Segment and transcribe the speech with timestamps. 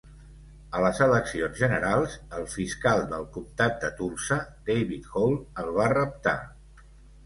[0.77, 4.43] A les eleccions generals, el fiscal del comtat de Tulsa
[4.75, 6.39] David Hall el va reptar.